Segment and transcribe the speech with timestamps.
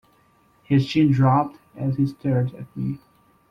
[0.63, 2.99] His chin dropped as he stared at me.